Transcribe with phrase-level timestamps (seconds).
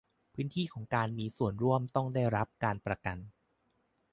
[0.33, 3.17] พื้นที่ของการมืส่วนร่วมต้องได้รับประกัน